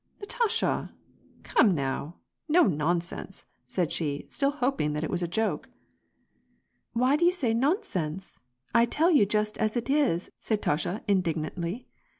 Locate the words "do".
7.15-7.23